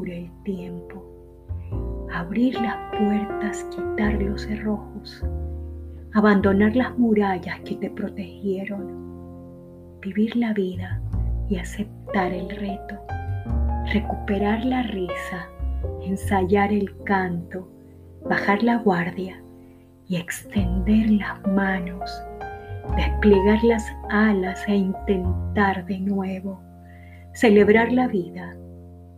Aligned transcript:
el 0.00 0.30
tiempo, 0.44 1.04
abrir 2.12 2.54
las 2.54 2.76
puertas, 2.98 3.66
quitar 3.70 4.14
los 4.22 4.42
cerrojos, 4.42 5.22
abandonar 6.14 6.74
las 6.74 6.98
murallas 6.98 7.60
que 7.60 7.76
te 7.76 7.90
protegieron, 7.90 10.00
vivir 10.00 10.34
la 10.36 10.54
vida 10.54 11.00
y 11.50 11.56
aceptar 11.56 12.32
el 12.32 12.48
reto, 12.48 12.98
recuperar 13.92 14.64
la 14.64 14.82
risa, 14.84 15.46
ensayar 16.02 16.72
el 16.72 16.90
canto, 17.04 17.68
bajar 18.28 18.62
la 18.62 18.78
guardia 18.78 19.42
y 20.08 20.16
extender 20.16 21.10
las 21.10 21.46
manos, 21.48 22.10
desplegar 22.96 23.62
las 23.62 23.84
alas 24.08 24.66
e 24.68 24.74
intentar 24.74 25.84
de 25.84 26.00
nuevo, 26.00 26.58
celebrar 27.34 27.92
la 27.92 28.08
vida 28.08 28.56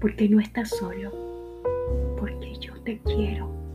porque 0.00 0.28
no 0.28 0.40
estás 0.40 0.70
solo, 0.70 1.10
porque 2.18 2.54
yo 2.60 2.80
te 2.82 2.98
quiero. 3.00 3.67